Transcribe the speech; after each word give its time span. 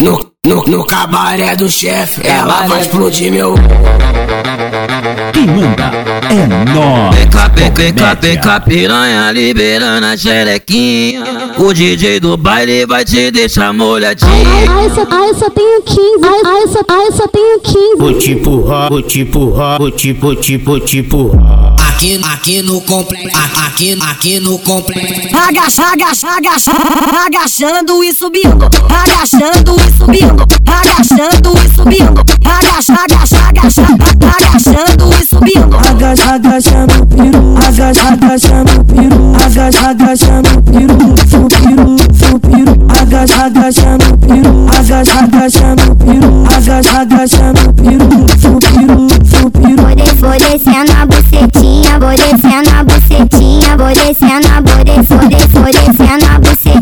No, 0.00 0.16
no, 0.46 0.62
no 0.62 0.84
cabaré 0.84 1.56
do 1.56 1.68
chefe, 1.68 2.24
ela 2.24 2.68
vai 2.68 2.82
explodir 2.82 3.32
meu. 3.32 3.56
Quem 5.32 5.44
manda 5.48 5.90
é 6.30 6.72
nós. 6.72 7.16
PK, 7.16 7.72
PK, 7.74 8.16
PK, 8.20 8.60
piranha 8.60 9.32
liberando 9.32 10.06
a 10.06 10.16
xerequinha. 10.16 11.24
O 11.58 11.74
DJ 11.74 12.20
do 12.20 12.36
baile 12.36 12.86
vai 12.86 13.04
te 13.04 13.32
deixar 13.32 13.72
molhadinho. 13.72 14.30
Ai, 14.70 14.88
só, 14.90 15.04
ai, 15.10 15.34
só 15.34 15.50
tenho 15.50 15.82
15. 15.82 16.00
Ai, 16.22 16.42
ai, 16.44 16.68
só, 16.68 16.80
ai, 16.88 17.10
só 17.10 17.26
tenho 17.26 17.58
15. 17.60 17.96
Vou 17.98 18.14
te 18.14 18.30
empurrar, 18.30 18.88
vou 18.90 19.02
te 19.02 19.20
empurrar, 19.22 19.78
vou 19.78 19.90
te, 19.90 20.16
Aqui, 21.98 22.20
aqui 22.32 22.62
no 22.62 22.80
complexo, 22.82 23.26
aqui, 23.66 23.98
aqui 24.08 24.38
no 24.38 24.56
complexo. 24.60 25.36
Agacha, 25.36 25.82
agacha, 25.82 26.28
agacha, 26.28 26.70
agachando 27.26 28.04
e 28.04 28.12
subindo, 28.12 28.70
agachando 28.88 29.74
e 29.74 29.98
subindo, 29.98 30.46
agachando 30.64 31.52
e 31.58 31.74
subindo, 31.74 32.24
agacha, 32.44 32.94
agacha, 32.94 33.48
agacha, 33.48 33.82
agachando 34.36 35.10
e 35.12 35.26
subindo. 35.26 35.76
Agacha, 35.76 36.34
agacha 36.34 36.86
no 36.86 37.04
piru, 37.04 37.56
agacha, 37.66 38.08
agacha 38.10 38.62
no 38.62 38.84
piru, 38.84 39.34
agacha, 39.44 39.88
agacha 39.90 40.42
no 40.42 40.62
piru, 40.62 40.98
no 41.32 41.48
piru, 41.48 41.96
no 42.20 42.38
piru, 42.38 42.74
agacha, 42.96 43.44
agacha 43.46 43.98
no 43.98 44.16
piru, 44.18 44.68
agacha, 44.70 45.18
agacha 45.18 45.74
no 45.74 45.96
piru, 45.96 46.46
agacha, 46.46 47.00
agacha 47.00 47.52
no 47.52 47.72
piru, 47.72 48.06
no 48.06 48.60
piru, 48.60 49.17
no 49.42 49.50
piru. 49.50 49.76
Vou, 49.78 49.94
des, 49.94 50.20
vou 50.20 50.32
descendo 50.32 50.92
a 50.92 51.06
bucetinha, 51.06 51.98
vou 51.98 52.10
descendo 52.10 52.70
a 52.76 52.84
bucetinha, 52.84 53.76
vou 53.76 53.88
descendo 53.88 54.48
a, 54.48 54.60
vou 54.60 54.84
des, 54.84 55.08
vou 55.08 55.28
des, 55.28 55.46
vou 55.52 55.64
descendo 55.64 56.24
a 56.26 56.38
bucetinha. 56.38 56.78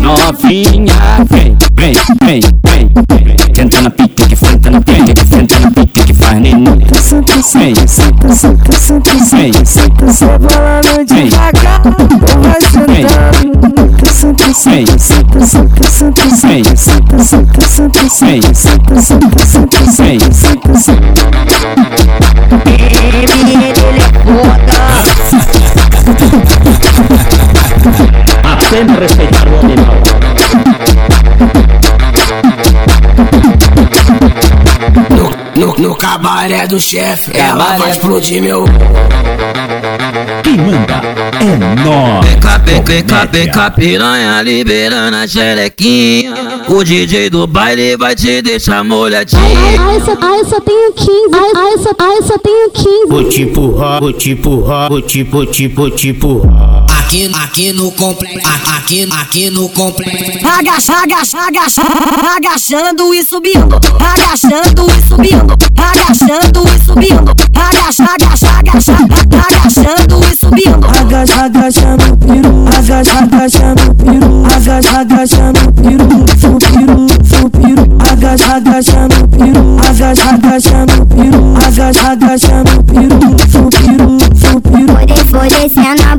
Novinha, 0.00 0.94
vem, 1.30 1.56
vem, 1.74 1.94
vem, 2.22 2.40
vem, 2.64 2.90
vem. 3.08 3.36
Senta 3.54 3.80
na 3.82 3.90
pique 3.90 4.26
que 4.26 4.36
senta 4.36 4.70
na 4.70 4.80
pique 4.80 5.14
que 5.14 5.26
senta 5.26 5.58
na 5.60 5.70
pique 5.70 6.04
que 6.04 6.14
faz 6.14 6.40
neném. 6.40 6.86
Senta, 7.00 7.42
senta, 7.42 7.86
senta, 7.86 8.34
senta, 8.34 8.72
senta, 8.72 9.24
senta, 9.24 9.64
senta, 9.64 10.12
só 10.12 10.26
falando 10.26 11.04
devagar, 11.06 11.80
vai 12.42 12.60
sentando. 12.60 13.54
Senta, 14.12 14.52
senta, 14.54 14.98
senta, 14.98 15.46
senta, 15.46 15.88
senta, 15.90 16.28
senta, 16.36 16.76
senta, 16.76 17.24
senta, 17.24 17.64
senta, 17.64 18.08
senta, 18.08 18.54
senta, 18.54 19.00
senta, 19.00 19.00
senta, 19.00 19.44
senta, 19.44 20.32
senta, 20.32 20.78
senta. 20.78 21.53
A 28.74 28.76
respeitar 28.76 29.46
o 29.46 29.58
animal. 29.60 29.94
No, 35.56 35.66
no, 35.66 35.74
no 35.78 35.94
cabaré 35.94 36.66
do 36.66 36.80
chefe, 36.80 37.30
ela 37.38 37.76
vai 37.76 37.92
explodir 37.92 38.42
meu. 38.42 38.64
Quem 40.42 40.56
manda 40.56 41.00
é 41.40 41.84
nós. 41.84 42.34
PK, 43.30 43.70
piranha 43.76 44.42
liberando 44.42 45.18
a 45.18 45.28
xerequinha. 45.28 46.34
O 46.68 46.82
DJ 46.82 47.30
do 47.30 47.46
baile 47.46 47.96
vai 47.96 48.16
te 48.16 48.42
deixar 48.42 48.82
molhadinho. 48.82 49.40
Ai, 49.78 50.00
só, 50.00 50.16
ai, 50.20 50.44
só 50.44 50.60
tenho 50.60 50.92
15. 50.92 51.10
Ai, 51.32 51.52
ai, 51.54 51.78
só, 51.78 51.90
ai, 51.96 52.22
só 52.22 52.38
tenho 52.38 52.70
15. 52.70 53.06
Vou 53.08 53.28
te 53.28 53.42
empurrar, 53.42 54.00
vou 54.00 54.12
te 54.12 54.30
empurrar, 54.32 54.88
vou 54.88 55.00
te, 55.00 55.22
vou 55.22 55.46
te, 55.46 55.68
vou 55.68 55.90
te 55.92 56.08
empurrar. 56.08 56.73
Aqui, 57.14 57.30
aqui 57.32 57.72
no 57.72 57.92
complexo, 57.92 58.48
aqui, 58.76 59.08
aqui 59.08 59.48
no 59.48 59.68
complexo. 59.68 60.44
Agacha, 60.44 60.94
agacha, 61.00 61.38
agacha, 61.46 61.82
agachando 62.36 63.14
e 63.14 63.22
subindo, 63.22 63.78
agachando 64.00 64.86
e 64.90 65.08
subindo, 65.08 65.56
agachando 65.78 66.64
e 66.66 66.84
subindo, 66.84 67.30
agacha, 67.54 68.02
agacha, 68.02 68.58
agacha, 68.58 68.96
agachando 69.46 70.20
e 70.28 70.34
subindo. 70.34 70.88
Agacha, 70.88 71.44
agacha 71.44 71.96
no 71.96 72.16
piru, 72.16 72.66
agacha, 72.76 73.18
agacha 73.20 73.74
no 73.76 73.94
piru, 73.94 74.46
agacha, 74.52 74.98
agacha 74.98 75.52
no 75.52 75.72
piru, 75.72 76.08
no 76.08 76.58
piru, 76.58 77.06
no 77.30 77.50
piru, 77.50 77.98
agacha, 78.10 78.56
agacha 78.56 79.06
no 79.06 79.28
piru, 79.28 79.78
agacha, 79.88 80.30
agacha 80.30 80.86
no 80.86 81.06
piru, 81.06 81.54
agacha, 81.64 82.10
agacha 82.10 82.64
no 82.64 82.82
piru, 82.82 83.18
no 83.20 83.70
piru, 83.70 84.18
no 84.42 84.60
piru. 84.60 84.94
Vou 85.34 85.42
descendo 85.42 86.13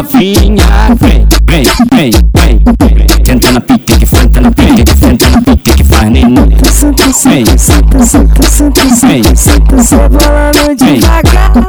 Novinha, 0.00 0.64
vem, 0.98 1.28
vem, 1.44 1.62
vem, 1.92 2.10
vem, 2.34 2.58
vem. 2.80 3.06
Senta 3.26 3.52
na 3.52 3.60
pique 3.60 3.98
que 3.98 4.06
senta 4.06 4.40
na 4.40 4.50
pique 4.50 4.82
que 4.82 4.96
senta 4.98 5.28
na 5.28 5.42
que 5.42 5.84
faz 5.84 6.10
neném. 6.10 6.56
Senta, 6.72 7.12
senta, 7.12 7.58
senta, 7.58 8.06
senta, 8.06 8.42
senta, 8.42 8.82
senta, 8.96 9.36
senta, 9.36 9.82
só 9.82 9.96
falando 9.98 10.74
devagar, 10.74 11.52
ou 11.54 11.62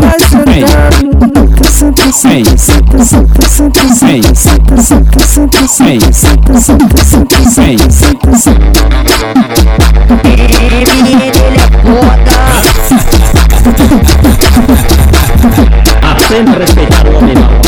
vai 0.00 0.20
sentando. 0.20 1.08
Senta, 1.64 2.12
senta, 2.12 2.58
senta, 2.58 3.02
senta, 3.04 3.48
senta, 3.48 3.94
senta, 3.94 4.34
senta, 4.34 4.82
senta, 4.82 5.26
senta, 5.26 5.66
senta, 5.66 6.12
senta, 6.12 6.60
senta, 6.60 7.04
senta, 7.04 7.38
senta, 7.48 7.90
senta, 7.90 8.36
senta. 8.36 8.68
Aprende 16.02 16.50
a 16.50 16.58
respeitar 16.58 17.67